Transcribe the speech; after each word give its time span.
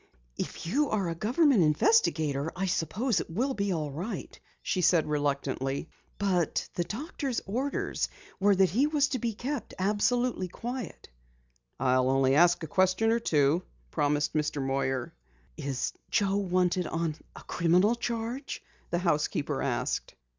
"If 0.35 0.65
you 0.65 0.89
are 0.89 1.09
a 1.09 1.13
government 1.13 1.61
investigator 1.61 2.51
I 2.55 2.65
suppose 2.65 3.19
it 3.19 3.29
will 3.29 3.53
be 3.53 3.71
all 3.71 3.91
right," 3.91 4.39
she 4.63 4.81
said 4.81 5.05
reluctantly. 5.05 5.89
"But 6.17 6.67
the 6.73 6.83
doctor's 6.83 7.39
orders 7.45 8.09
were 8.39 8.55
that 8.55 8.71
he 8.71 8.87
was 8.87 9.09
to 9.09 9.19
be 9.19 9.35
kept 9.35 9.75
absolutely 9.77 10.47
quiet." 10.47 11.09
"I'll 11.79 12.09
only 12.09 12.33
ask 12.33 12.63
a 12.63 12.67
question 12.67 13.11
or 13.11 13.19
two," 13.19 13.61
promised 13.91 14.33
Mr. 14.33 14.59
Moyer. 14.59 15.13
"Is 15.55 15.93
Joe 16.09 16.37
wanted 16.37 16.87
on 16.87 17.15
a 17.35 17.43
criminal 17.43 17.93
charge?" 17.93 18.63
the 18.89 18.97
housekeeper 18.97 19.61
asked. 19.61 20.15